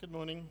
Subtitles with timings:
[0.00, 0.46] Good morning.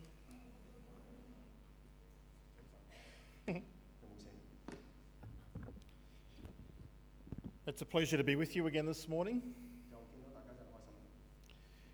[7.65, 9.41] it's a pleasure to be with you again this morning.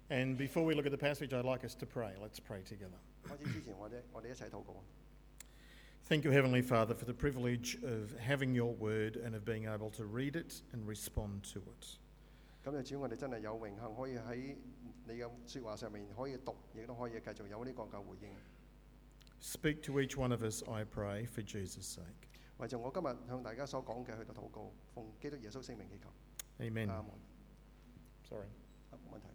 [0.09, 2.13] And before we look at the passage, I'd like us to pray.
[2.19, 2.97] Let's pray together.
[6.05, 9.91] Thank you, Heavenly Father, for the privilege of having your word and of being able
[9.91, 11.97] to read it and respond to it.
[12.63, 14.55] 咁就主，我哋真係有榮幸可以喺
[15.05, 18.29] 你嘅説話上面可以讀，亦都可以繼續有呢個嘅回應。
[19.41, 22.29] Speak to each one of us, I pray, for Jesus' sake.
[22.59, 26.09] 為咗我今日向大家所講嘅去到禱告，奉基督耶穌聖名祈求。
[26.63, 26.89] Amen.
[26.89, 27.11] 阿門。
[28.29, 28.47] Sorry.
[28.91, 29.27] 啊冇問題。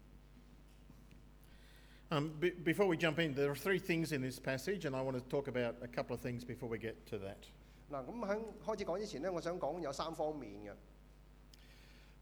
[2.11, 5.03] Um, be- before we jump in, there are three things in this passage, and I
[5.03, 7.37] want to talk about a couple of things before we get to that.
[7.91, 10.75] 嗱，咁喺開始講之前呢，我想講有三方面嘅。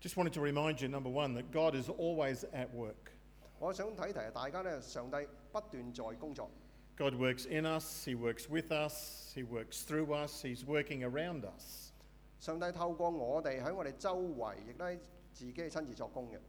[0.01, 3.11] Just wanted to remind you, number one, that God is always at work.
[3.59, 5.17] 我想提提大家呢，上帝
[5.51, 6.49] 不断在工作，
[6.97, 11.45] God works in us, He works with us, He works through us, He's working around
[11.45, 11.91] us.
[12.39, 14.97] 上帝透过我哋喺我哋周围，亦都喺
[15.31, 16.39] 自己亲自作工嘅。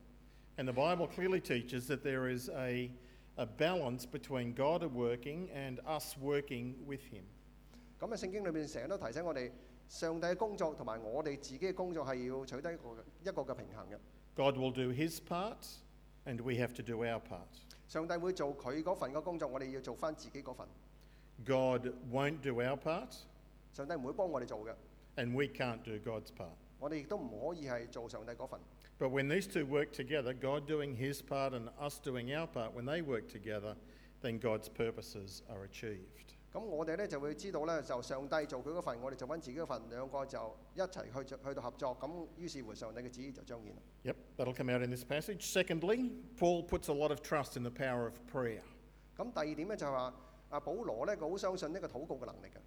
[0.56, 2.90] And the Bible clearly teaches that there is a,
[3.36, 7.24] a balance between God working and us working with Him.
[8.00, 9.50] 咁喺圣经里面成日都提醒我哋，
[9.88, 13.98] 上帝嘅工作同埋我哋自己嘅工作系要取得一个一个嘅平衡嘅。
[14.34, 15.66] God will do His part,
[16.24, 17.46] and we have to do our part.
[17.88, 20.66] 上帝会做佢嗰份嘅工作，我哋要做翻自己嗰份。
[21.44, 23.14] God won't do our part,
[23.72, 24.74] 上帝唔会帮我哋做嘅，
[25.16, 26.52] and we can't do God's part.
[26.78, 28.60] 我哋亦都唔可以系做上帝嗰份。
[28.98, 32.72] But when these two work together, God doing His part and us doing our part,
[32.72, 33.76] when they work together,
[34.22, 36.34] then God's purposes are achieved.
[36.57, 41.95] 咁我哋咧就會知道咧，就上帝做佢嗰份，我哋做翻自己嗰份，兩個就一齊去去到合作。
[41.99, 43.81] 咁於是乎上帝嘅旨意就彰顯啦。
[44.03, 45.41] Yep, that'll come out in this passage.
[45.45, 48.63] Secondly, Paul puts a lot of trust in the power of prayer.
[49.15, 50.13] 咁第二點咧就係話，
[50.49, 52.59] 阿保羅咧佢好相信呢個禱告嘅能力嘅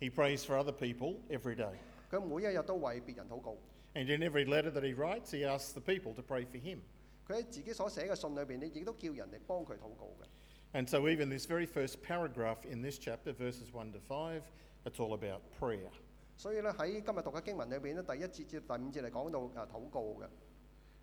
[0.00, 1.76] ，He prays for other people every day.
[2.10, 3.56] 佢每一日都為別人禱告。
[3.94, 6.80] And in every letter that he writes, he asks the people to pray for him.
[7.26, 10.26] 佢喺自己所寫嘅信裏邊咧，亦都叫人哋幫佢禱告嘅。
[10.73, 14.43] And so, even this very first paragraph in this chapter, verses 1 to 5,
[14.85, 15.89] it's all about prayer.
[16.37, 20.27] 所以咧喺今日读嘅经文里边咧，第一节至第五节嚟讲到啊祷告嘅。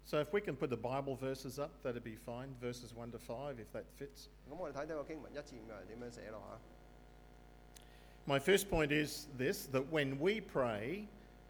[0.06, 2.54] So, if we can put the Bible verses up, that'd be fine.
[2.60, 4.28] Verses 1 to 5, if that fits.
[4.48, 8.32] 咁我哋睇睇个经文一至五系点样写咯吓。
[8.32, 11.06] My first point is this that when we pray,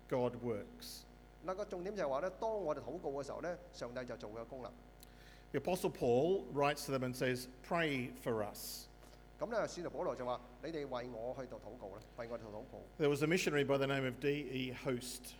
[0.08, 1.02] God works.
[1.44, 4.72] 嗱个重点就系话咧，当我哋祷告嘅时候咧，上帝就做佢嘅功能。
[5.51, 8.87] the Apostle Paul writes to them and says, Pray for us.
[12.97, 14.73] There was a missionary by the name of D.E.
[14.83, 15.33] Hoste.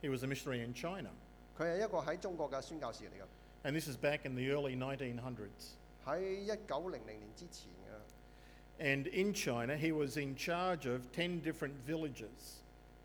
[0.00, 1.10] He was a missionary in China.
[3.64, 5.76] And this is back in the early 1900s.
[8.80, 12.62] And in China, he was in charge of 10 different villages.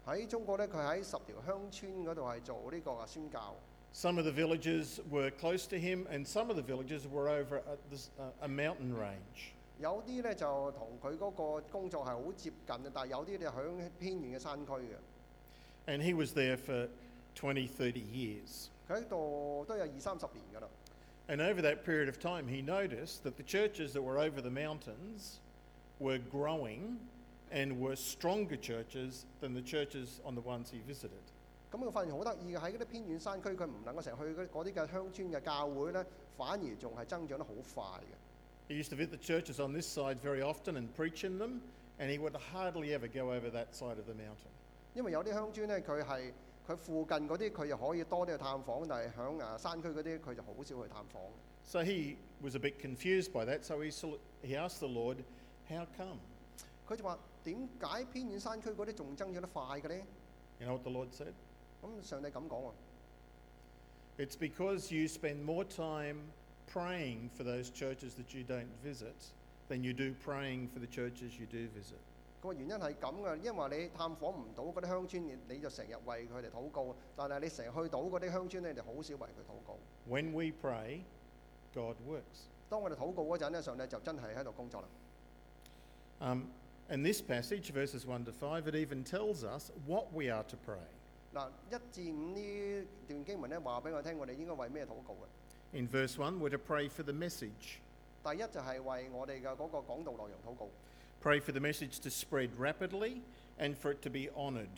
[0.08, 3.56] 喺中國咧，佢喺十條鄉村嗰度係做呢個嘅宣教。
[3.93, 7.77] Some of the villages were close to him, and some of the villages were over a,
[7.91, 9.53] this, uh, a mountain range.
[9.81, 14.97] 有啲咧就同佢嗰个工作系好接近嘅，但系有啲就响偏远嘅山区嘅。
[15.87, 16.89] And he was there for
[17.37, 18.69] 20, 30 years.
[18.89, 20.69] 佢喺度都有二三十年㗎啦。
[21.29, 24.51] And over that period of time, he noticed that the churches that were over the
[24.51, 25.41] mountains
[25.99, 26.99] were growing
[27.51, 31.23] and were stronger churches than the churches on the ones he visited.
[31.72, 38.72] 咁佢發現好得意嘅，喺嗰啲偏遠山區，佢唔能夠成日去嗰嗰啲嘅鄉村嘅教會咧，反而仲係增長得好快嘅。
[38.74, 41.62] He used to visit the churches on this side very often and preach in them,
[42.00, 44.50] and he would hardly ever go over that side of the mountain.
[44.96, 46.32] 因為有啲鄉村咧，佢係
[46.68, 51.20] 佢附近嗰啲佢又可以多啲去探訪，但係響啊山區嗰啲佢就好少去探訪。
[51.64, 53.92] So he was a bit confused by that, so he,
[54.42, 55.18] he asked the Lord,
[55.68, 56.18] How come?
[56.88, 60.04] 佢就話：點解偏遠山區嗰啲仲增長得快嘅咧
[60.60, 61.34] ？You know what the Lord said?
[61.83, 62.73] 咁上帝咁讲喎，
[64.19, 66.31] It's because you spend more time
[66.73, 69.33] praying for those churches that you don't visit
[69.69, 71.99] than you do praying for the churches you do visit.
[72.41, 79.79] 个原因系咁嘅，因为你探访唔到嗰啲乡村，你你就成日为佢哋祷告，但系你成日去到嗰啲乡村咧，你就好少为佢祷告。
[80.09, 81.01] When we pray,
[81.75, 82.47] God works.
[82.69, 84.89] 当我哋祷告嗰阵咧，上帝就真系喺度工作啦。
[86.21, 86.43] Um,
[86.91, 90.57] in this passage, verses 1 to 5, it even tells us what we are to
[90.57, 90.87] pray.
[91.34, 97.78] 嗱，一至五呢段經文咧話俾我聽，我哋應該為咩禱告嘅？In verse one, we're to pray for the message.
[98.24, 100.70] 第一就係為我哋嘅嗰個講道內容禱告
[101.24, 103.22] ，Pray for the message to spread rapidly
[103.60, 104.70] and for it to be honoured.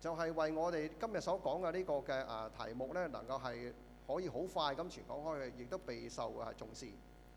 [0.00, 3.72] 就係為我哋今日所講嘅呢個嘅啊題目咧，能夠係
[4.06, 6.86] 可以好快咁傳講開去，亦都備受啊重視。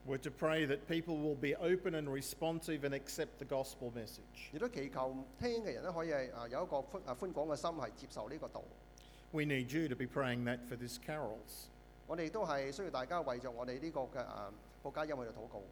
[0.07, 4.53] We're to pray that people will be open and responsive and accept the gospel message.
[4.53, 8.63] 亦都祈求听嘅人咧可以系啊有一个宽啊宽广嘅心系接受呢个道。
[9.33, 11.67] We need you to be praying that for this carols.
[12.07, 15.63] 我哋都系需要大家为着我哋呢个嘅啊国家音去度祷告。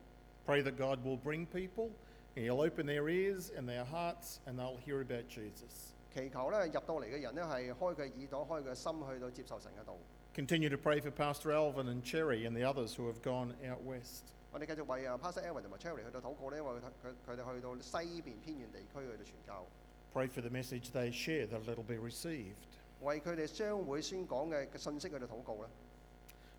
[0.47, 1.91] Pray that God will bring people,
[2.35, 5.95] and He'll open their ears and their hearts, and they'll hear about Jesus.
[6.13, 9.97] 祈求咧入到嚟嘅人咧系开佢耳朵、开佢心去到接受神嘅道。
[10.35, 13.83] Continue to pray for Pastor Alvin and Cherry and the others who have gone out
[13.85, 14.25] west.
[14.53, 19.67] 我哋继续为啊 Pastor Elvin 同埋 Cherry 去到祷告咧，因为佢佢佢哋去到西边偏远地区去到传教，
[20.13, 22.55] Pray for the message they share that it'll be received.
[23.01, 25.69] 为佢哋将会宣讲嘅嘅信息去到祷告啦。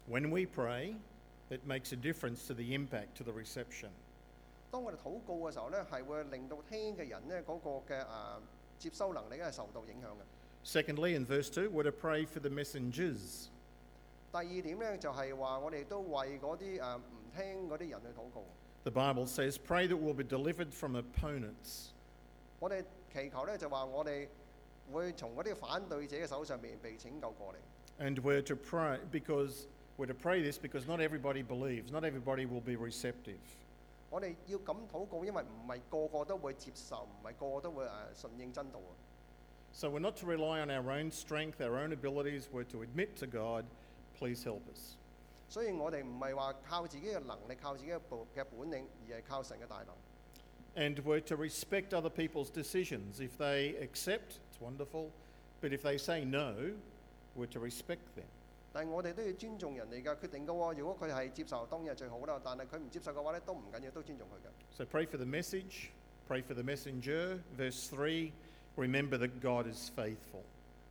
[0.09, 0.95] When we pray,
[1.49, 3.89] it makes a difference to the impact, to the reception.
[4.71, 8.41] 当我哋祷告嘅时候咧，系会令到听嘅人咧嗰个嘅啊
[8.77, 10.23] 接收能力咧系受到影响嘅。
[10.65, 13.49] Secondly, in verse 2, we're to pray for the messengers.
[14.31, 17.01] 第二点咧就系话我哋都为嗰啲诶唔
[17.35, 18.43] 听嗰啲人去祷告。
[18.83, 21.91] The Bible says, Pray that we'll be delivered from opponents.
[22.59, 24.27] 我哋祈求咧就话我哋
[24.91, 27.57] 会从嗰啲反对者嘅手上面被拯救过嚟。
[27.97, 29.67] And we're to pray because
[29.97, 33.39] we're to pray this because not everybody believes, not everybody will be receptive.
[34.11, 37.89] 我哋要咁祷告，因为唔系个个都会接受，唔系个个都会诶
[38.23, 38.91] 顺应真道啊。
[39.71, 42.47] So we're not to rely on our own strength, our own abilities.
[42.51, 43.65] We're to admit to God,
[44.19, 44.95] please help us.
[45.47, 49.95] 所以我哋唔系话靠自己嘅能力、靠自己嘅本嘅本领，而系靠神嘅大能。
[50.75, 53.19] And we're to respect other people's decisions.
[53.21, 55.11] If they accept, it's wonderful.
[55.61, 56.73] But if they say no,
[57.35, 58.25] we're to respect them.
[58.73, 60.77] 但系我哋都要尊重人哋嘅决定嘅喎。
[60.79, 62.41] 如果佢系接受，当然系最好啦。
[62.43, 64.51] 但系佢唔接受嘅话咧，都唔紧要，都尊重佢嘅。
[64.75, 65.91] So pray for the message,
[66.27, 67.39] pray for the messenger.
[67.57, 68.33] Verse 3
[68.75, 70.43] remember that God is faithful.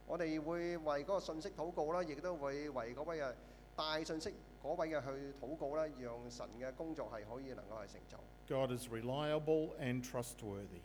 [0.10, 3.34] 我哋會為嗰個信息禱告啦，亦都會為嗰位嘅
[3.76, 4.34] 帶信息
[4.64, 8.18] 嗰位嘅去禱告啦，讓神嘅工作係可以能夠係成就。
[8.48, 10.82] God is reliable and trustworthy.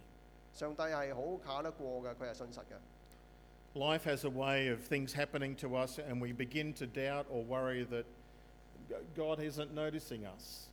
[0.52, 2.76] 上帝係好靠得過嘅，佢係信實嘅。
[3.74, 7.84] Life has a way of things happening to us, and we begin to doubt or worry
[7.86, 8.04] that
[9.16, 10.68] God isn't noticing us.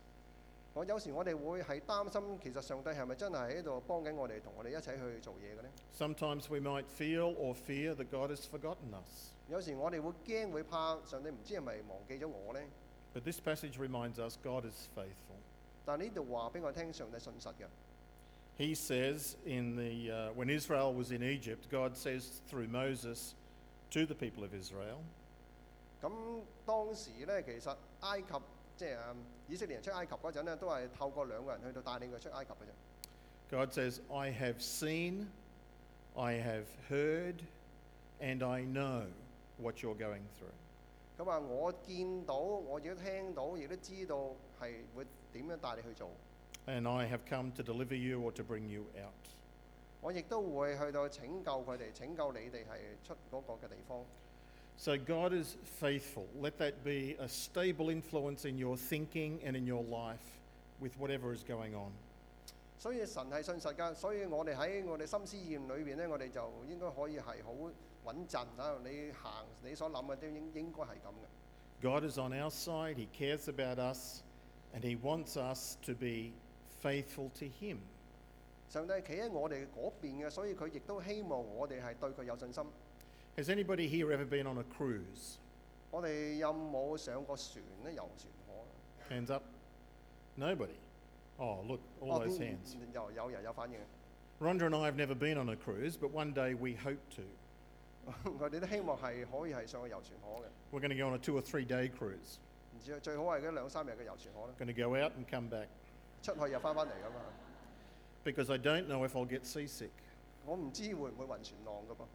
[0.74, 9.32] 我有時我哋會係擔心，其實上帝係咪真係喺度幫緊我哋，同我哋一齊去做嘢嘅呢？Sometimes we might feel or fear that God has forgotten us.
[9.48, 12.60] 有時我哋會驚會怕上帝唔知係咪忘記咗我呢
[13.14, 15.36] ？But this passage reminds us God is faithful.
[15.84, 17.66] 但呢度話俾我聽，上帝信實嘅。
[18.56, 23.34] He says in the uh, when Israel was in Egypt, God says through Moses
[23.90, 24.98] to the people of Israel,
[26.00, 26.10] 咁
[26.64, 28.28] 當時呢，其實埃及
[28.76, 29.16] 即係嗯
[29.48, 33.50] 以色列人出埃及嗰陣呢，都係透過兩個人去到帶領佢出埃及嘅啫。
[33.50, 35.26] God says, "I have seen,
[36.14, 37.40] I have heard,
[38.20, 39.06] and I know
[39.58, 40.52] what you're going through."
[41.18, 44.16] 咁話我見到，我亦都聽到，亦都知道
[44.60, 46.10] 係會點樣帶你去做。
[46.66, 49.12] And I have come to deliver you or to bring you out.
[50.00, 54.04] 我亦都會去到拯救佢哋，拯救你哋係出嗰個嘅地方。
[54.81, 56.25] So God is faithful.
[56.39, 60.39] Let that be a stable influence in your thinking and in your life
[60.79, 61.91] with whatever is going on.
[62.77, 67.51] 所以神系信实㗎，所以我哋喺我哋心思意念里边咧，我哋就应该可以系好
[68.05, 68.77] 稳阵啊！
[68.85, 71.27] 你行你所谂嘅都应应该系咁嘅。
[71.81, 74.21] God is on our side, He cares about us,
[74.75, 76.33] and He wants us to be
[76.83, 77.77] faithful to Him.
[78.69, 82.63] 上帝企喺我哋嗰边嘅，所以佢亦都希望我哋系对佢有信心。
[83.37, 85.37] Has anybody here ever been on a cruise?
[85.91, 87.93] 我哋有冇上过船咧？
[87.93, 89.13] 游船河？
[89.15, 89.43] Hands up.
[90.35, 90.75] Nobody.
[91.37, 92.75] Oh, look, all 哦 those 边 hands.
[92.93, 93.77] 有有人有反应。
[94.39, 97.23] Rhonda and I have never been on a cruise, but one day we hope to.
[98.39, 102.37] 我哋都希望系可以系上去游船河嘅， We're going to go on a two or three day cruise.
[102.75, 105.67] 唔知最好系嗰两三日嘅游船河啦， Going to go out and come back
[106.21, 107.21] 出去又翻返嚟噶嘛。
[108.23, 109.89] because I don't know if I'll get seasick.
[110.45, 112.07] 我唔知会唔会晕船浪噶噃，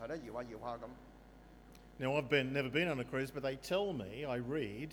[0.00, 0.88] 系咧摇下摇下咁。
[1.98, 4.90] Now, I've been, never been on a cruise, but they tell me, I read,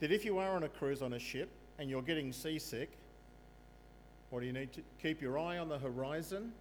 [0.00, 2.90] that if you are on a cruise on a ship and you're getting seasick,
[4.30, 6.52] what do you need to keep your eye on the horizon,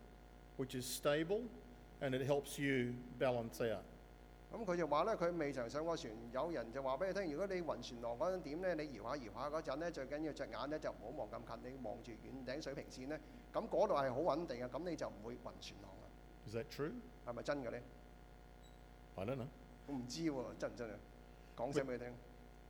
[0.58, 1.42] which is stable,
[2.02, 3.84] and it helps you balance out.
[4.54, 13.20] 咁佢就话咧，佢未曾上过船，有人就话俾你听，如果你晕船浪嗰阵点咧，你摇下摇下嗰阵咧，最紧要只眼咧就唔好望咁近，你望住远顶水平线咧，
[13.52, 15.97] 咁嗰度系好稳定嘅，咁你就唔会晕船浪啦。
[16.48, 16.92] Is that true?
[17.26, 17.82] 系咪真嘅咧？
[19.16, 19.48] I don't know.
[19.88, 20.96] 我唔知喎，真唔真啊？
[21.56, 22.14] 讲声俾你听。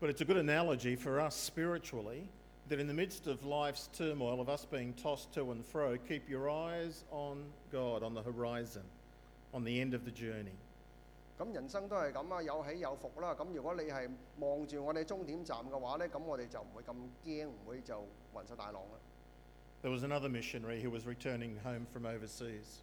[0.01, 2.27] But it's a good analogy for us spiritually
[2.69, 6.27] that in the midst of life's turmoil, of us being tossed to and fro, keep
[6.29, 8.83] your eyes on God, on the horizon,
[9.53, 10.55] on the end of the journey.
[11.39, 13.33] 咁人生都系咁啊，有起有伏啦。
[13.33, 14.09] 咁如果你系
[14.39, 16.95] 望住我哋终点站嘅话呢，咁我哋就唔会咁
[17.25, 17.95] 惊，唔会就
[18.33, 18.99] 云晒大浪啦。
[19.81, 22.81] There was another missionary who was returning home from overseas.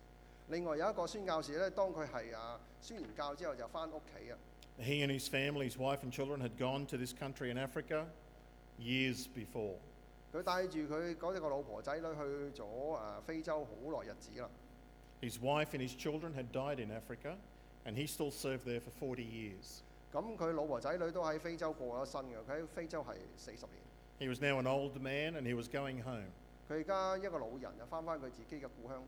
[0.50, 4.38] 另外有一個宣教士咧，當佢係啊宣完教之後就翻屋企啊。
[4.80, 8.06] He and his family, his wife and children, had gone to this country in Africa
[8.78, 9.76] years before.
[10.34, 13.72] 佢帶住佢嗰一個老婆仔女去咗誒、啊非洲好
[14.04, 14.50] 耐日子啦。
[15.22, 17.38] His wife and his children had died in Africa,
[17.86, 19.82] and he still served there for 40 years.
[20.12, 23.80] 咁佢老婆仔女都喺非洲過咗身嘅，佢喺非洲係四十年。
[24.20, 26.28] He was now an old man and he was going home.
[26.70, 29.00] 佢而家一個老人就翻返佢自己嘅故鄉，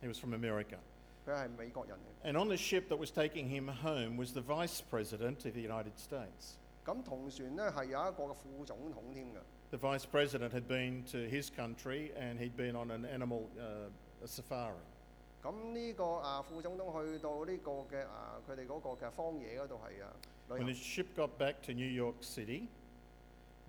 [0.00, 0.78] He was from America.
[1.26, 2.28] 佢系美国人嚟。
[2.28, 5.60] And on the ship that was taking him home was the Vice President of the
[5.60, 6.56] United States.
[6.84, 9.38] 咁同船呢系有一个嘅副总统添嘅。
[9.70, 13.88] The Vice President had been to his country and he'd been on an animal uh,
[14.22, 14.74] a safari.
[15.42, 20.12] 咁呢个啊副总统去到呢个嘅啊佢哋嗰个嘅荒野嗰度系啊
[20.50, 21.04] 旅 When the 行。
[21.04, 22.68] ship got back to New York City,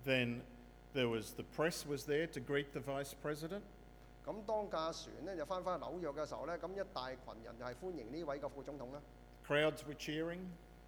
[0.04, 0.40] then
[0.92, 3.62] there was the press was there to greet the Vice President.
[4.29, 9.01] 咁當架船咧就翻返紐約嘅時候咧，咁一大群人就係歡迎呢位嘅副總統啦。
[9.47, 10.41] Crowds were cheering,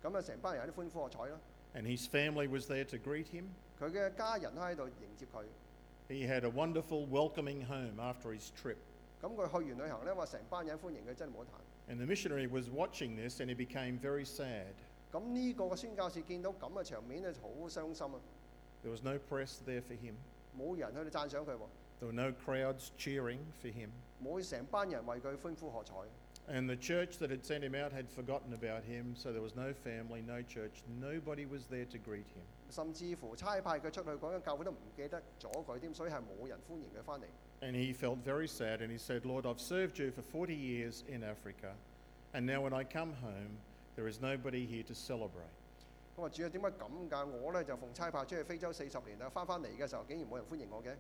[0.04, 1.40] 咁啊成班人有啲歡呼喝彩啦。
[1.74, 3.46] and his family was there to greet him.
[3.80, 5.44] 佢嘅家人都喺度迎接佢。
[6.08, 8.78] He had a wonderful welcoming home after his trip.
[9.20, 11.92] 咁佢去完旅行咧，話成班人歡迎佢，真係冇得彈。
[11.92, 14.74] And the missionary was watching this and he became very sad.
[15.12, 18.20] 咁呢個嘅宣教士見到咁嘅場面咧，就好傷心啊
[18.86, 20.14] ！There was no press there for him.
[20.56, 21.60] 冇人去到讚賞佢喎，
[22.01, 23.91] There were no crowds cheering for him.
[24.23, 25.95] 冇成班人为佢欢呼喝彩。
[26.49, 29.57] And the church that had sent him out had forgotten about him, so there was
[29.57, 32.45] no family, no church, nobody was there to greet him.
[32.71, 37.25] 甚至乎差派佢出去嗰间教会都唔记得咗佢添，所以系冇人欢迎佢翻嚟。
[37.63, 41.03] And he felt very sad and he said, Lord, I've served you for 40 years
[41.09, 41.75] in Africa,
[42.33, 43.59] and now when I come home,
[43.97, 45.51] there is nobody here to celebrate.
[46.15, 47.27] 我话主啊，点解咁㗎？
[47.27, 50.95] 我咧就奉差派出去非洲四十年啦，翻翻嚟嘅时候竟然冇人欢迎我嘅。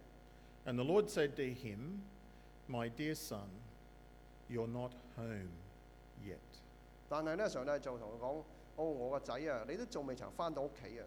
[0.65, 2.03] And the Lord said to him,
[2.69, 3.49] My dear son,
[4.49, 5.50] you're not home
[6.25, 6.38] yet.
[7.09, 8.45] 但系咧，上帝就同佢讲：
[8.76, 11.07] 哦，我个仔啊，你都仲未曾翻到屋企啊！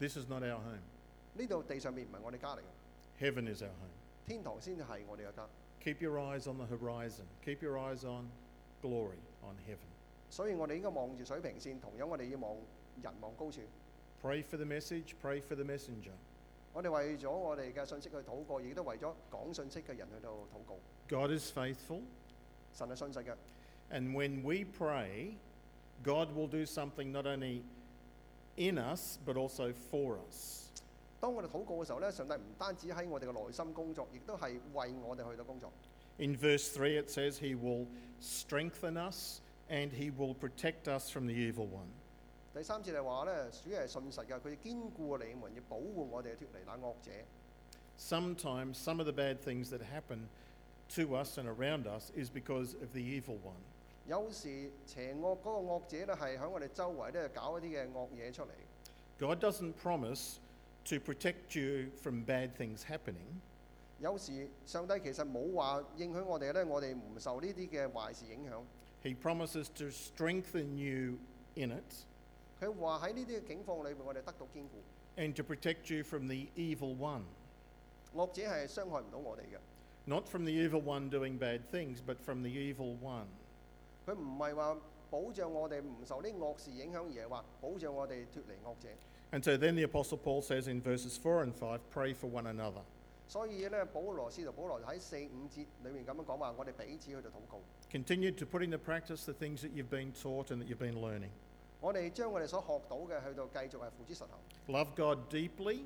[0.00, 0.82] This is not our home.
[1.34, 3.92] 呢度地上面唔系我哋家嚟嘅， Heaven is our home.
[4.26, 5.48] 天堂先至系我哋嘅家。
[5.84, 7.26] Keep your eyes on the horizon.
[7.44, 8.28] Keep your eyes on
[8.82, 9.86] glory, on heaven.
[10.30, 12.56] 所以我哋应该望住水平线，同样我哋要望
[13.02, 13.60] 人望高处。
[14.20, 16.12] Pray for the message, pray for the messenger.
[16.72, 20.78] 我哋为咗我哋嘅信息去祷告，亦都为咗讲信息嘅人去到祷告。
[21.08, 22.02] God is faithful,
[22.72, 23.34] 神系信实嘅，
[23.90, 25.34] and when we pray,
[26.04, 27.62] God will do something not only
[28.56, 30.66] in us but also for us.
[31.20, 35.72] 当我哋祷告嘅时候咧，上帝唔单止喺我哋嘅内心工作，亦都系为我哋去到工作。
[36.18, 37.86] In verse 3, it says, He will
[38.20, 41.88] strengthen us and He will protect us from the evil one.
[42.54, 47.10] 第三节系话咧，主系信实嘅，佢坚固你们，要保护我哋脱离那恶者。
[47.98, 50.28] Sometimes, some of the bad things that happen
[50.94, 53.60] to us and around us is because of the evil one.
[54.06, 58.48] 有时邪恶嗰个恶者咧系喺我哋周围咧搞一啲嘅恶嘢出嚟。
[59.18, 60.36] God doesn't promise
[60.84, 63.40] to protect you from bad things happening.
[64.00, 68.62] 有时上帝其实冇话应许我哋咧，我哋唔受呢啲嘅坏事影响。
[69.02, 71.18] He promises to strengthen you
[71.56, 72.04] in it
[72.62, 74.82] 佢话喺呢啲嘅境况里边，我哋得到坚固。
[75.16, 77.22] and to protect you from the evil one.
[78.14, 79.58] 恶者系伤害唔到我哋嘅，
[80.06, 83.26] Not from the evil one doing bad things, but from the evil one.
[84.06, 84.76] 佢唔系话
[85.10, 88.88] 保障我哋唔受呢恶事影响，而系话保障我哋脱离恶者。
[89.30, 92.46] And so then the Apostle Paul says in verses 4 and 5 pray for one
[92.46, 92.82] another.
[93.28, 97.60] 所以咧，保罗使徒保罗喺四五节里面咁样讲话，我哋彼此去到祷告，
[97.92, 100.98] Continue to put into practice the things that you've been taught and that you've been
[101.02, 101.30] learning.
[101.82, 105.82] 我哋将我哋所学到嘅去到继续系付之实行， Love God deeply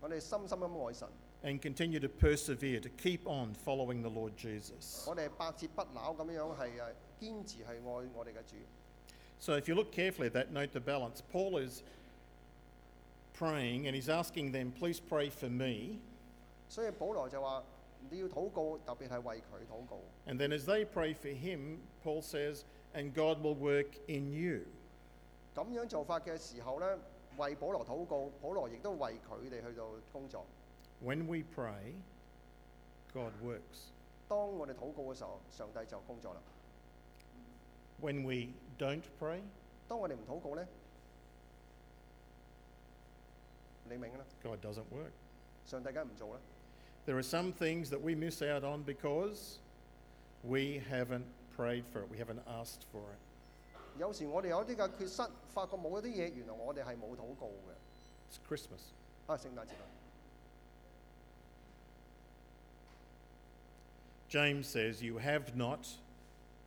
[0.00, 1.08] 我哋深深咁爱神，
[1.44, 5.06] and continue to persevere, to keep on following the Lord Jesus.
[5.08, 7.80] 我哋百折不挠咁样系诶坚持系爱
[8.14, 8.56] 我哋嘅主。
[9.40, 11.20] So if you look carefully at that, note the balance.
[11.32, 11.82] Paul is
[13.38, 16.00] praying and he's asking them, please pray for me.
[16.68, 17.62] 所以保罗就话
[18.10, 20.00] 你要祷告，特别系为佢祷告。
[20.26, 22.64] And then as they pray for him, Paul says,
[22.94, 24.62] and God will work in you.
[25.55, 26.97] 咁樣做法嘅時候咧，
[27.37, 30.45] 為保羅禱告，保羅亦都為佢哋去到工作。
[31.03, 31.93] When we pray,
[33.13, 33.89] God works.
[34.27, 36.41] 當我哋禱告嘅時候，上帝就工作啦。
[38.01, 39.41] When we don't pray,
[39.87, 40.67] 當我哋唔禱告咧，
[43.89, 45.11] 你明啦，God doesn't work.
[45.65, 46.39] 上帝梗係唔做啦。
[47.05, 49.57] There are some things that we miss out on because
[50.41, 53.19] we haven't prayed for it, we haven't asked for it.
[53.98, 57.74] 有时我哋有啲嘅缺失，发觉冇一啲嘢，原来我哋系冇祷告嘅。
[58.30, 58.92] It's Christmas.
[59.26, 59.86] 啊，圣诞节啊！
[64.30, 65.86] James says, You have not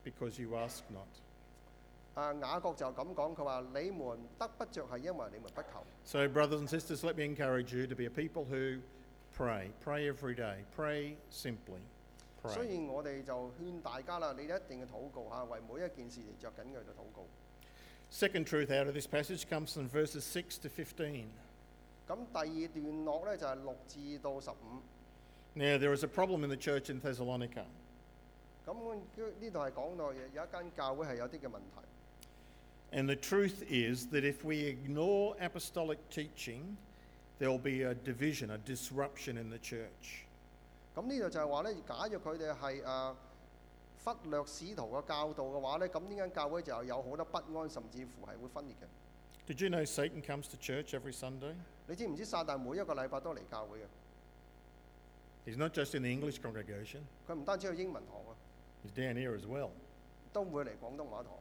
[0.04, 1.08] because you ask not.
[2.16, 5.84] 啊，雅各就咁讲，佢话：你们得不着系因为你们不求。
[6.04, 8.82] So, brothers and sisters, let me encourage you to be a people who
[9.38, 9.72] pray.
[9.84, 10.66] Pray every day.
[10.76, 11.80] Pray simply.
[12.46, 12.66] 所 Pray.
[12.66, 17.26] 以我哋就劝大家啦，你一定要祷告吓，为每一件事而着紧嘅去祷告。
[18.12, 21.26] Second truth out of this passage comes from verses 6 to 15.
[22.08, 24.82] 咁第二段落呢，就系六至到十五。
[25.54, 27.66] Now, there is a problem in the church in Thessalonica.
[28.66, 32.98] 咁呢度系讲到有有一间教会系有啲嘅问题。
[32.98, 36.76] And the truth is that if we ignore apostolic teaching,
[37.40, 40.25] there will be a division, a disruption in the church.
[40.97, 43.15] 咁呢度就係話咧，假若佢哋係誒
[44.03, 48.87] 忽略使徒嘅教導嘅話咧，咁呢間教會就有好多不安，甚至乎係會分裂嘅。
[49.53, 51.55] Did you know Satan comes to church every Sunday?
[51.87, 53.85] 你知唔知撒旦每一個禮拜都嚟教會嘅
[55.47, 58.35] ？He's not just in the English congregation, 佢唔單止去英文堂啊
[58.85, 59.71] ，he's down here as well.
[60.33, 61.33] 都會嚟廣東話堂。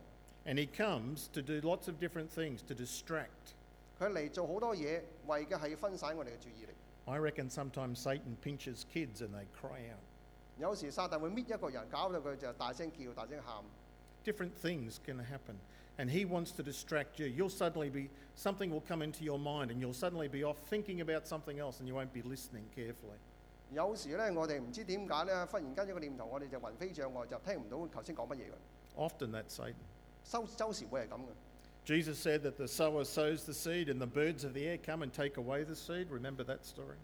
[0.46, 3.56] And he comes to do lots of different things to distract.
[4.00, 6.74] 佢嚟做好多嘢，為嘅係要分散我哋嘅注意力。
[7.07, 10.01] I reckon sometimes Satan pinches kids and they cry out.
[10.59, 13.65] 有时撒旦会搣一个人，搞到佢就大声叫、大声喊。
[14.25, 15.57] Different things can happen.
[15.99, 17.27] And he wants to distract you.
[17.27, 21.01] You'll suddenly be, something will come into your mind and you'll suddenly be off thinking
[21.01, 23.19] about something else and you won't be listening carefully.
[23.73, 28.55] 有时呢，我哋唔知点解呢，忽然间一个念头，我哋就魂飞象外，就听唔到头先讲乜嘢嘅。
[28.97, 29.75] Often that's Satan.
[30.25, 31.27] 收周时会系咁嘅。
[31.85, 35.03] Jesus said that the sower sows the seed and the birds of the air come
[35.03, 36.09] and take away the seed.
[36.11, 36.97] Remember that story?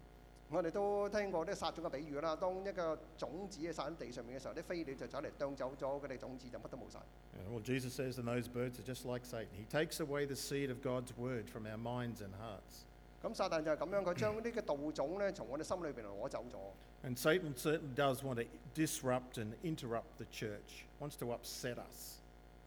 [0.49, 2.37] 我哋都听过啲撒种嘅比喻啦。
[2.37, 6.99] 当一个种子撒喺地上面嘅时候，啲飞鸟就走嚟啄走咗佢哋种子，就乜都冇晒。
[7.35, 9.49] Yeah, well, Jesus says, and those birds are just like Satan.
[9.59, 12.85] He takes away the seed of God's word from our minds and hearts.
[13.25, 17.09] 咁撒旦就系咁样，佢将呢个道种咧从我哋心里边攞走咗。
[17.09, 18.45] And Satan certainly does want to
[18.75, 22.20] disrupt and interrupt the church, wants to upset us.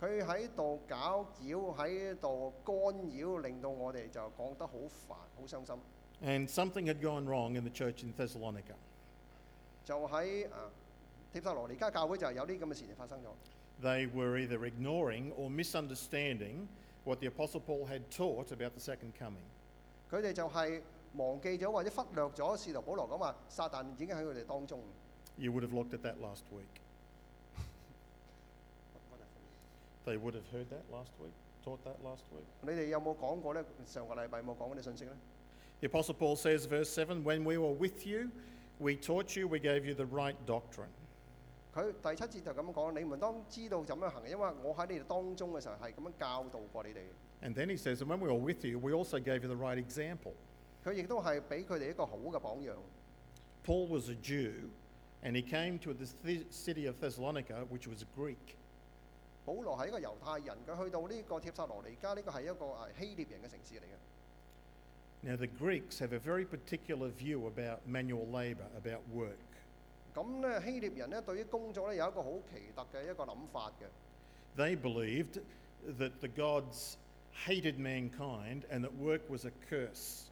[0.05, 4.75] 佢喺度搞擾，喺度干擾，令到我哋就講得好
[5.09, 5.77] 煩、好傷心。
[6.23, 8.75] And something had gone wrong in the church in Thessalonica.
[9.85, 10.71] 就喺啊
[11.33, 13.29] 帖撒羅尼加教會就係有啲咁嘅事情發生咗。
[13.83, 16.67] They were either ignoring or misunderstanding
[17.05, 19.45] what the Apostle Paul had taught about the second coming.
[20.11, 20.81] 佢哋就係
[21.17, 24.81] 忘記咗或者忽略咗使徒保羅講話，撒旦已經喺佢哋當中。
[25.37, 26.81] You would have looked at that last week.
[30.06, 32.46] They would have heard that last week, taught that last week.
[32.62, 33.64] 你哋有冇讲过呢？
[33.86, 35.12] 上个礼拜有冇讲嗰啲信息呢？
[35.82, 38.30] The Apostle Paul says, verse 7 When we were with you,
[38.80, 40.90] we taught you, we gave you the right doctrine.
[41.74, 47.00] 佢第七节就咁讲：你们当知道怎样行，因为我喺你哋当中嘅时候系咁样教导过你哋。
[47.42, 49.56] And then he says, And when we were with you, we also gave you the
[49.56, 50.34] right example.
[50.84, 52.74] 佢亦都系俾佢哋一个好嘅榜样。
[53.64, 54.70] Paul was a Jew,
[55.24, 58.58] and he came to the th- city of Thessalonica, which was Greek.
[59.45, 63.97] 保羅係一個猶太人，佢去到呢個帖撒羅尼加，呢個係一個誒希臘人嘅城市嚟嘅。
[65.27, 69.39] Now, the Greeks have a very particular view about manual labour, about work.
[70.15, 73.87] 咁咧，希臘人咧對於工作咧有一個好奇特嘅一個諗法嘅。
[74.57, 75.41] They believed
[75.99, 76.97] that the gods
[77.47, 80.27] hated mankind and that work was a curse.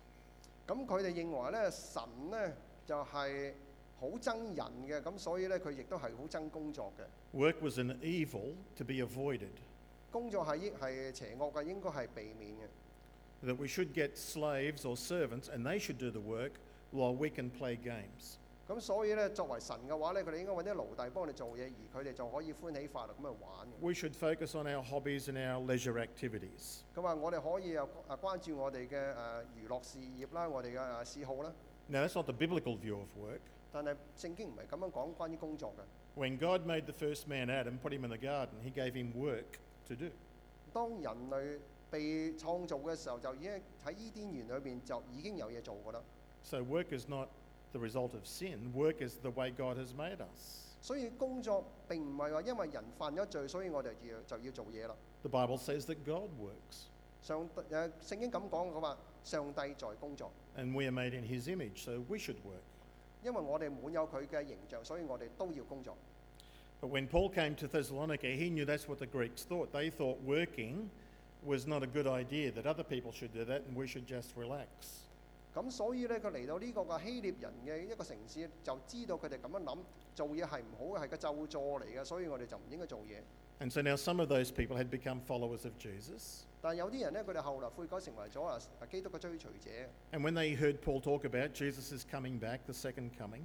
[0.66, 2.54] 咁佢哋認為咧神咧
[2.86, 3.52] 就係
[3.98, 4.56] 好憎人
[4.88, 7.02] 嘅，咁所以咧佢亦都係好憎工作嘅。
[7.33, 9.49] Work was an evil to be avoided,
[10.11, 12.67] 工作系应系邪恶嘅，应该系避免嘅。
[13.47, 16.53] that we should get slaves or servants and they should do the work
[16.91, 18.37] while we can play games.
[18.67, 23.71] 咁所以咧，作为神嘅话咧，佢哋应该揾啲奴隶帮你做嘢，而佢哋就可以欢喜快乐咁去玩嘅。
[23.79, 26.79] We should focus on our hobbies and our leisure activities.
[26.95, 29.15] 咁啊，我哋可以又诶关注我哋嘅诶
[29.63, 31.53] 娱乐事业啦，我哋嘅诶嗜好啦。
[31.89, 33.39] Now, that's not the biblical view of work.
[33.72, 35.82] 但係聖經唔係咁樣講關於工作嘅。
[36.20, 39.58] When God made the first man, Adam, put him in the garden, he gave him work
[39.88, 40.10] to do.
[40.72, 41.58] 當人類
[41.90, 43.52] 被創造嘅時候，就已經
[43.84, 46.02] 喺伊甸園裏邊就已經有嘢做㗎啦。
[46.42, 47.28] So, work is not
[47.72, 50.58] the result of sin, work is the way God has made us.
[50.82, 54.94] 所以工作並唔係話因為人犯咗罪，所以我哋要就要做嘢啦。
[55.22, 56.88] The Bible says that God works,
[57.22, 62.62] 上帝誒聖經咁講嘅話，上帝在工作，and we are made in his image, so we should work.
[63.23, 65.95] 因为我哋满有佢嘅形象，所以我哋都要工作。
[66.79, 69.71] But when Paul came to Thessalonica, he knew that's what the Greeks thought.
[69.71, 70.89] They thought working
[71.43, 74.35] was not a good idea, that other people should do that and we should just
[74.35, 74.67] relax.
[75.55, 79.77] 咁所以咧，佢嚟到呢个嘅希腊人嘅一个城市，就知道佢哋咁样谂，
[80.13, 83.21] 做嘢系唔好嘅，系个咒诅嚟嘅，所以我哋就唔应该做嘢。
[83.59, 86.43] And so now some of those people had become followers of Jesus.
[86.62, 89.70] 但有啲人咧，佢哋後來悔改成為咗啊啊基督嘅追隨者。
[90.12, 93.42] And when they heard Paul talk about Jesus is coming back, the second coming,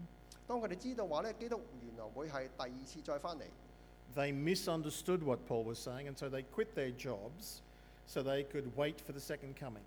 [0.48, 3.44] 當佢哋知道話咧，基督原來會係第二次再翻嚟
[4.16, 7.62] ，they misunderstood what Paul was saying, and so they quit their jobs
[8.06, 9.82] so they could wait for the second coming.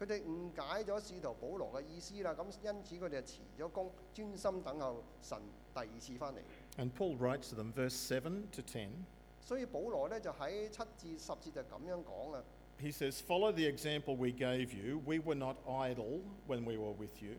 [0.00, 2.34] 佢哋誤解咗使徒保羅嘅意思啦。
[2.34, 5.38] 咁因此佢哋就辭咗工，專心等候神
[5.72, 6.38] 第二次翻嚟。
[6.78, 8.88] And Paul writes to them, verse 7 to 10.
[9.40, 12.42] 所以保羅咧就喺七至十節就咁樣講啊。
[12.81, 15.01] He says, Follow the example we gave you.
[15.05, 17.35] We were not idle when we were with you.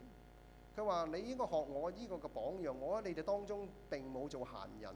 [0.76, 4.90] 佢话：你应该学我呢个嘅榜样，我喺你哋当中并冇做闲人。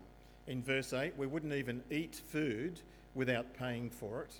[0.46, 2.80] In verse 8, we wouldn't even eat food
[3.14, 4.32] without paying for it.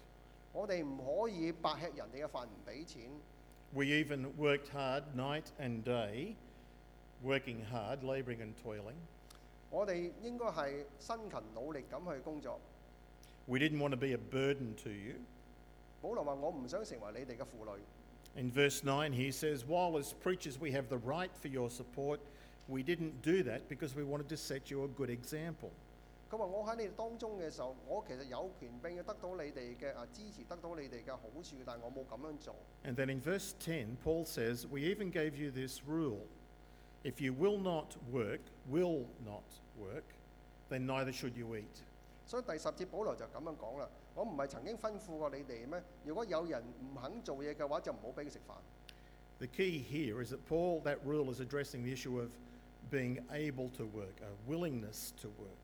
[0.52, 3.02] 我哋唔可以白吃人哋嘅饭唔俾钱。
[3.72, 6.34] We even worked hard night and day,
[7.24, 8.96] working hard, labouring and toiling.
[9.70, 12.60] 我哋应该系辛勤努力咁去工作。
[13.46, 15.14] We didn't want to be a burden to you.
[16.00, 17.80] 保罗话：我唔想成为你哋嘅负累。
[18.34, 22.20] In verse 9, he says, While as preachers we have the right for your support,
[22.66, 25.70] we didn't do that because we wanted to set you a good example.
[26.30, 32.54] 佢话：我喺你哋当中嘅时候，我其实有权并要得到你哋嘅啊支持，得到你哋嘅好处，但系我冇咁样做。
[32.84, 36.20] And then in verse 10, Paul says, We even gave you this rule
[37.04, 39.44] if you will not work, will not
[39.78, 40.04] work,
[40.70, 41.82] then neither should you eat.
[42.27, 43.89] 所以第十節保羅就咁樣講啦。
[44.13, 45.81] 我唔係曾經吩咐過你哋咩？
[46.03, 48.53] 如果有人唔肯做嘢嘅話，就唔好俾佢食飯。
[49.39, 52.31] The key here is that Paul, that rule is addressing the issue of
[52.91, 55.55] being able to work, a willingness to work.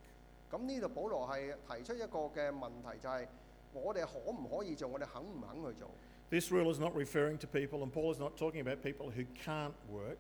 [0.52, 3.28] 咁呢度保羅係提出一個嘅問題，就係、
[3.74, 4.88] 我哋可唔可以做？
[4.88, 5.90] 我哋肯唔肯去做
[6.30, 9.74] ？This rule is not referring to people, and Paul is not talking about people who can't
[9.92, 10.18] work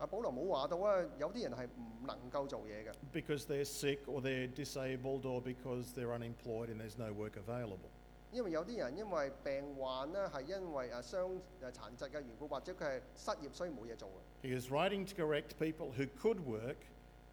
[0.00, 7.90] 啊，保羅冇話到啊，有啲人係唔能夠做嘢嘅，because they're sick or they're disabled or because they're unemployed and there's no work available.
[8.32, 11.18] 因為有啲人因為病患咧，係因為啊傷
[11.62, 14.48] 誒殘疾嘅緣故，或者佢係失業，所以冇嘢做嘅。
[14.48, 16.76] He is writing to correct people who could work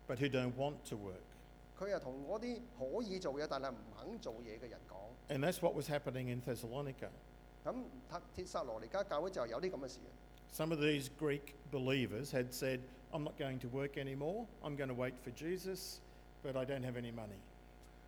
[0.08, 1.21] but who don't want to work.
[1.80, 5.32] 佢係同嗰啲可以做嘢但係唔肯做嘢嘅人講。
[5.34, 7.10] And that's what was happening in Thessalonica.
[7.63, 7.75] 咁
[8.10, 9.99] 塔鐵撒羅尼加教會就有啲咁嘅事。
[10.52, 12.80] Some of these Greek believers had said,
[13.12, 16.00] I'm not going to work anymore, I'm going to wait for Jesus,
[16.42, 17.40] but I don't have any money.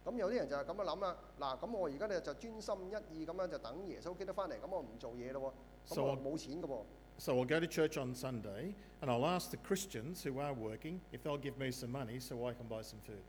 [0.05, 1.17] 咁有啲人就系咁样谂啦。
[1.41, 5.55] 嗱，咁我而家咧就专心一意咁样就等耶稣基督翻嚟，咁我唔做嘢咯
[5.89, 6.83] 喎，咁 So 我 I- 冇钱嘅喎。
[7.17, 11.01] So I'll go to church on Sunday and I'll ask the Christians who are working
[11.13, 13.23] if they'll give me some money so I can buy some food.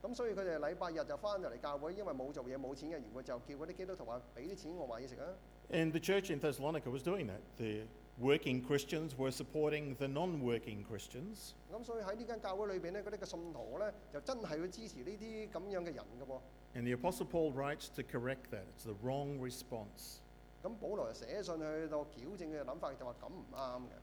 [0.00, 5.26] 咁所以佢哋礼拜日就翻入嚟教会，因为冇做嘢冇钱嘅缘故，就叫嗰啲基督徒话俾啲钱我买嘢食啊。
[5.70, 7.40] And the church in Thessalonica was doing that.
[7.58, 7.86] The
[8.20, 11.54] working Christians were supporting the non working Christians.
[11.72, 16.40] 咁所以喺呢间教会里边呢，嗰啲嘅信徒咧就真系会支持呢啲咁样嘅人嘅喎。
[16.74, 18.64] And the Apostle Paul writes to correct that.
[18.76, 20.18] It's the wrong response.
[20.62, 23.98] 咁保罗就写信去到矫正佢嘅谂法，就话咁唔啱嘅。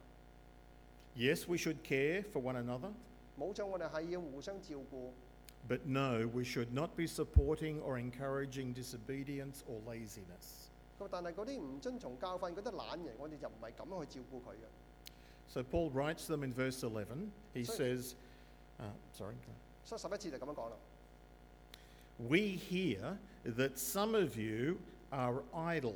[1.15, 2.91] Yes, we should care for one another,
[3.38, 5.12] 冇错，我哋系要互相照顾，
[5.67, 10.69] but no, we should not be supporting or encouraging disobedience or laziness.
[10.97, 14.67] 佢话但系嗰啲唔遵从教训嗰啲懒人，我哋就唔系咁样去照顾佢嘅。
[15.47, 17.32] So Paul writes them in verse 11.
[17.54, 18.13] He So- says,
[18.80, 19.36] uh, sorry.
[19.84, 20.75] 所以十一节就咁样讲啦。
[22.19, 24.78] We hear that some of you
[25.10, 25.95] are idle.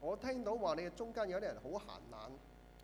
[0.00, 2.30] 我听到话你哋中间有啲人好闲懒，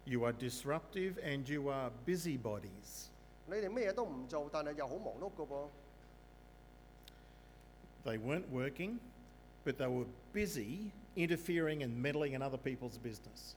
[0.05, 3.07] You are disruptive and you are busybodies.
[3.46, 5.68] 你哋咩嘢都唔做，但系又好忙碌嘅噃。
[8.05, 8.98] They weren't working,
[9.64, 13.55] but they were busy interfering and meddling in other people's business.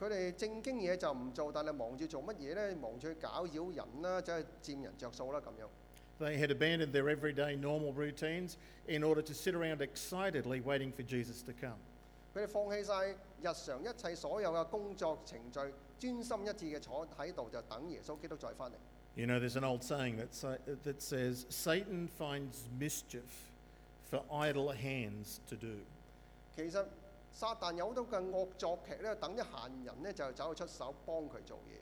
[0.00, 2.76] 佢哋正经嘢就唔做，但系忙住做乜嘢呢？
[2.76, 5.68] 忙住去搞扰人啦，即系占人着数啦咁样。
[6.18, 11.02] They had abandoned their everyday normal routines in order to sit around excitedly waiting for
[11.02, 11.78] Jesus to come.
[12.34, 18.74] 佢哋放弃晒日常一切所有嘅工作程序，专心一致嘅坐喺度就等耶稣基督再翻嚟。
[19.16, 23.47] You know, there's an old saying that, say, that says, Satan finds mischief
[24.10, 25.78] for idle hands to do.
[26.54, 26.84] 其实
[27.32, 31.78] 撒旦有好多嘅恶作剧咧，等啲闲人咧就走去出手帮佢做嘢。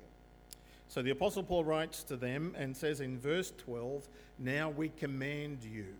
[0.88, 4.02] So the Apostle Paul writes to them and says in verse 12,
[4.38, 5.94] Now we command you.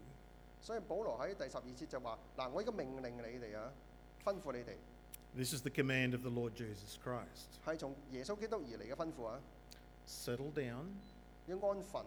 [0.61, 3.73] 所以保罗喺第十二节就话：嗱，我而家命令你哋啊，
[4.25, 4.75] 吩咐你哋
[5.35, 7.59] This is the command of the Lord Jesus Christ.
[7.65, 9.41] 系从耶稣基督而嚟嘅吩咐啊，
[10.07, 10.85] Settle down
[11.47, 12.05] 要安分，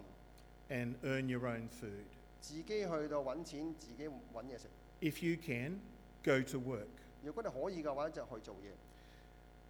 [0.70, 2.04] and earn your own food.
[2.40, 4.68] 自己去到揾钱，自己揾嘢食。
[5.00, 5.80] If you can,
[6.24, 6.86] go to work.
[7.22, 8.72] 如果你可以嘅话，就去做嘢。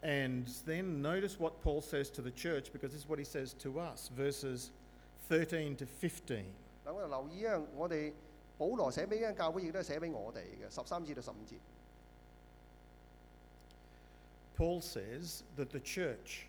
[0.03, 3.55] And then notice what Paul says to the church because this is what he says
[3.63, 4.71] to us, verses
[5.29, 6.45] 13 to 15.
[6.85, 8.13] 嗱，我哋留意啊，我哋
[8.59, 11.57] 保罗写俾间教会，亦都系写俾我哋嘅十三至到十五节。
[14.57, 16.47] Paul says that the church,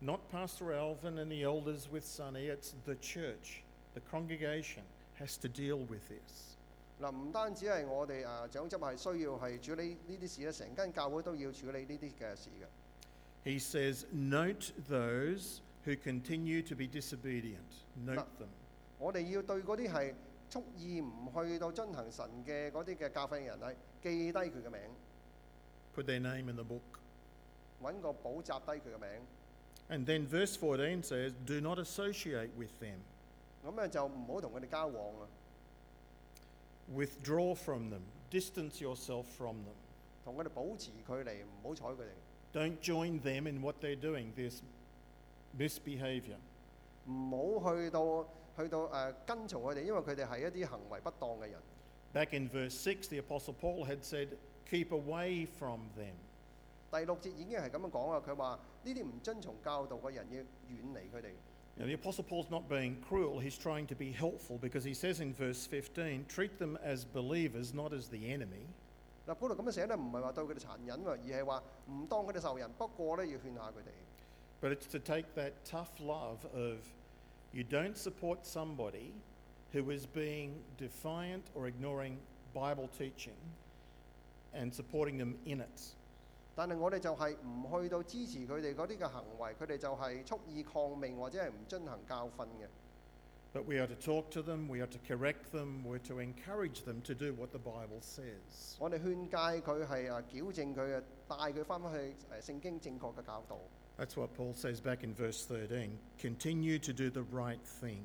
[0.00, 3.62] not Pastor Alvin and the elders with Sonny, it's the church,
[3.94, 4.82] the congregation,
[5.18, 6.54] has to deal with this.
[7.00, 12.66] 嗱，唔单止系我哋诶长执系需要系处理呢啲事咧，成间教会都要处理呢啲嘅事嘅。
[13.44, 17.84] He says, Note those who continue to be disobedient.
[17.96, 18.22] Note No.
[18.44, 18.48] them.
[18.98, 20.14] 我哋要对嗰啲系
[20.50, 24.80] 蓄意唔去到遵行神嘅嗰啲嘅教训嘅人系记低佢嘅名，
[25.94, 26.80] Put their name in the book.
[27.82, 29.26] 揾个补习低佢嘅名。
[29.90, 33.00] And then verse 14 says, Do not associate with them,
[33.65, 35.27] 咁咧就唔好同佢哋交往啊
[36.93, 39.75] ，withdraw from them, distance yourself from them.
[40.23, 42.09] 同佢哋保持距離，唔好睬佢哋
[42.53, 44.61] ，Don't join them in what they're doing, this
[45.57, 46.37] misbehavior.
[47.07, 51.59] 唔好去到去到誒、呃跟從佢哋，因為佢哋係一啲行為不當嘅人。
[52.13, 54.29] Back in verse six, the Apostle Paul had said,
[54.69, 56.13] Keep away from them.
[56.91, 61.31] 第六節已經係咁樣講啊，佢話呢啲唔遵從教導嘅人要遠離佢哋。
[61.78, 65.32] Now, the Apostle Paul's not being cruel, he's trying to be helpful because he says in
[65.34, 68.68] verse 15, Treat them as believers, not as the enemy.
[69.26, 73.90] 嗱，保罗咁样写咧，唔系话对佢哋残忍喎，而系话唔当佢哋仇人，不过咧要劝下佢哋。
[74.60, 76.78] But it's to take that tough love of
[77.52, 79.12] you don't support somebody
[79.72, 82.18] who is being defiant or ignoring
[82.54, 83.34] Bible teaching
[84.54, 85.94] and supporting them in it.
[86.59, 92.67] 但係我哋就係唔去到支持佢哋嗰啲嘅行為，佢哋就係蓄意抗命或者係唔遵行教訓嘅。
[93.53, 97.01] But we are to talk to them, we are to correct them, we're to encourage them
[97.03, 98.75] to do what the Bible says.
[98.77, 103.57] 我哋勸戒佢係啊矯正佢嘅，帶佢翻返去誒聖經正確嘅教導。
[103.97, 105.91] That's what Paul says back in verse 13
[106.21, 108.01] continue to do the right thing.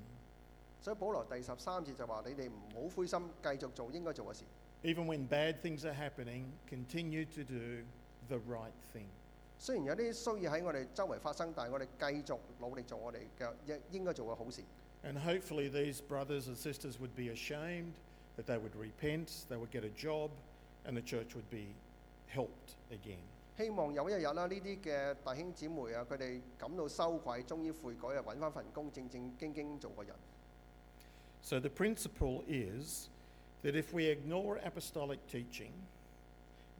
[0.81, 4.45] 所以保羅第十三節就話：你哋唔好灰心，繼續做應該做嘅事。
[4.85, 7.85] Even when bad things are happening, continue to do
[8.28, 9.06] the right thing.
[9.58, 14.62] 虽然有啲衰嘢喺我哋周围发生，但系我哋继续努力做我哋嘅应应该做嘅好事。
[15.04, 17.94] And hopefully, these brothers and sisters would be ashamed,
[18.38, 20.32] that they would repent, they would get a job,
[20.86, 21.74] and the church would be
[22.34, 23.20] helped again.
[23.58, 30.16] 希望有一日啦，呢啲嘅弟兄姊妹啊，佢哋感到羞愧，终于悔改啊，揾翻份工，正正经经做个人。
[31.42, 33.08] So, the principle is
[33.64, 35.72] that if we ignore apostolic teaching,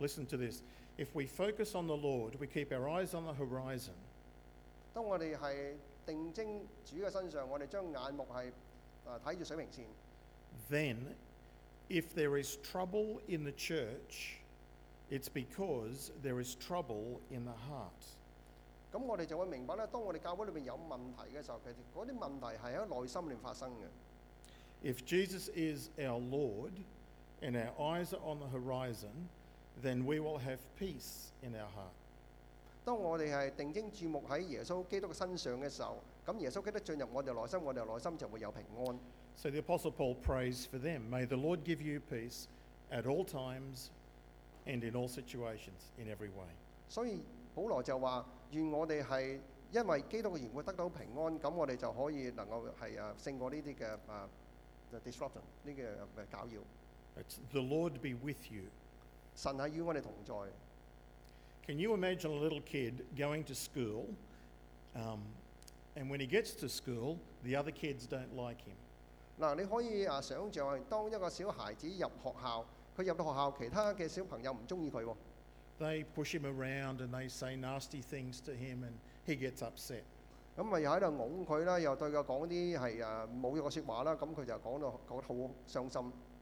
[0.00, 0.62] Listen to this.
[0.98, 3.94] If we focus on the Lord, we keep our eyes on the horizon,
[4.94, 5.74] 当我哋系
[6.06, 8.50] 定睛主嘅身上，我哋将眼目系
[9.06, 9.84] 啊睇住水平线。
[10.70, 10.96] then
[11.88, 14.38] if there is trouble in the church,
[15.10, 18.16] it's because there is trouble in the heart.
[18.92, 23.86] 咁我哋就会明白咧，当我哋教会里边有问题嘅时候，其实嗰啲问题系喺内心里面发生嘅。
[24.84, 26.72] If Jesus is our Lord
[27.40, 29.28] and our eyes are on the horizon,
[29.82, 31.92] then we will have peace in our heart.
[32.84, 38.98] 当我哋系定睛注目喺耶稣基督嘅身上嘅时候，咁耶稣基督进入我哋内心，我哋内心就会有平安。
[39.36, 41.08] So the Apostle Paul prays for them.
[41.10, 42.46] May the Lord give you peace
[42.90, 43.90] at all times
[44.66, 46.48] and in all situations, in every way.
[46.88, 47.22] 所以
[47.54, 49.38] 保罗就话：愿我哋系
[49.72, 54.28] 因为基督嘅缘故得到平安，咁我哋就可以能够系啊胜过呢啲嘅啊
[55.04, 56.60] disruption 呢个嘅搅扰。
[57.16, 58.64] It's the Lord be with you.
[59.37, 60.33] 神係與我哋同在。
[61.65, 64.05] Can you imagine a little kid going to school,
[64.95, 65.19] um,
[65.95, 68.75] and when he gets to school, the other kids don't like him?
[69.39, 72.65] 嗱，你可以啊想象係當一個小孩子入學校，
[72.97, 75.15] 佢入到學校，其他嘅小朋友唔中意佢喎
[75.79, 78.93] ，They push him around and they say nasty things to him, and
[79.27, 80.01] he gets upset.
[80.55, 85.33] 咁咪又喺度擁佢啦，又對佢講啲係啊侮辱嘅説話啦，咁佢就講到講得好
[85.67, 86.13] 傷心。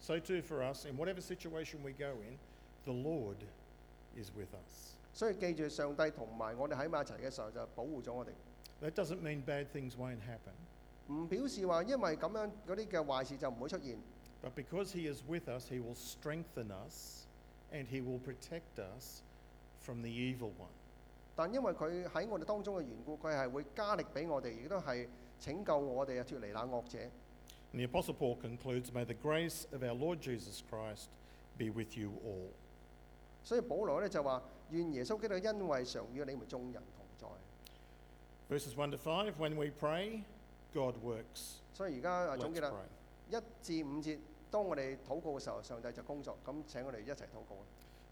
[0.00, 2.36] So too for us, in whatever situation we go in,
[2.84, 3.36] the Lord
[4.16, 4.96] is with us.
[5.14, 8.30] 所以记住，上帝同埋我哋喺埋一齐嘅时候就保护咗我哋，
[8.80, 10.54] That doesn't mean bad things won't happen,
[11.12, 13.98] 唔表示话因为咁样嗰啲嘅坏事就唔会出现。
[14.42, 17.26] but because He is with us, He will strengthen us
[17.72, 19.22] and He will protect us
[19.80, 20.72] from the evil one.
[21.36, 25.06] 但因为佢喺我哋当中嘅缘故，佢系会加力俾我哋，亦都系
[25.38, 26.98] 拯救我哋啊脱离那恶者。
[27.72, 31.08] And the Apostle Paul concludes, May the grace of our Lord Jesus Christ
[31.58, 32.50] be with you all.
[33.44, 38.54] 所以保罗咧就话：愿耶稣基督嘅恩惠常与你们众人同在。
[38.56, 40.22] Verses 1 to 5 When we pray,
[40.74, 41.56] God works.
[41.72, 42.72] 所以而家啊 Let's 总结啦，
[43.30, 43.38] pray.
[43.38, 44.18] 一至五节，
[44.50, 46.36] 当我哋祷告嘅时候，上帝就工作。
[46.44, 47.56] 咁请我哋一齐祷告。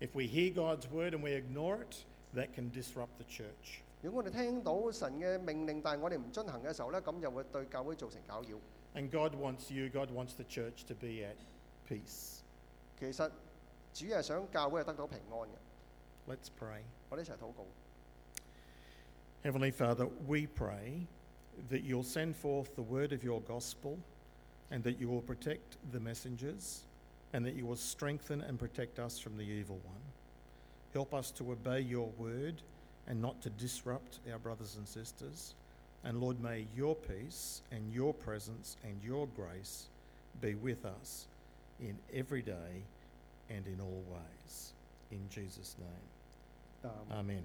[0.01, 3.83] If we hear God's word and we ignore it, that can disrupt the church.
[4.01, 8.57] 如果我哋听到神嘅命令，但系我哋唔遵行嘅时候咧，咁就会对教会造成搅扰。
[8.95, 11.37] And God wants you, God wants the church to be at
[11.89, 12.43] peace.
[12.99, 13.31] 其实
[13.95, 15.57] 主系想教会系得到平安嘅。
[16.29, 16.83] Let's pray.
[17.09, 17.67] 我哋一齐祷告。
[19.43, 21.07] Heavenly Father, we pray
[21.71, 23.99] that you'll send forth the word of your gospel
[24.71, 26.83] and that you will protect the messengers
[27.33, 30.03] and that you will strengthen and protect us from the evil one.
[30.93, 32.63] Help us to obey your word
[33.07, 35.55] and not to disrupt our brothers and sisters.
[36.06, 39.88] And Lord, may your peace and your presence and your grace
[40.40, 41.26] be with us
[41.80, 42.84] in every day
[43.50, 44.74] and in all ways.
[45.12, 46.92] In Jesus' name.
[46.92, 47.44] Um, Amen.